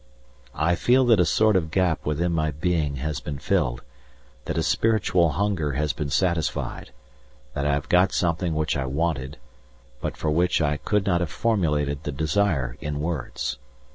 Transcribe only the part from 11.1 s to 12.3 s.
have formulated the